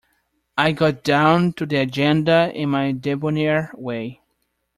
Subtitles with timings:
[0.57, 4.21] I got down to the agenda in my debonair way.